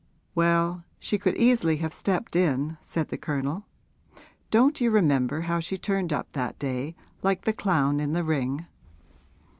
[0.33, 3.67] 'Well, she could easily have stepped in,' said the Colonel.
[4.49, 8.65] 'Don't you remember how she turned up that day, like the clown in the ring?'